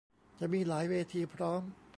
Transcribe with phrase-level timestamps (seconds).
[0.39, 1.61] จะมีหลายเวทีพร้อม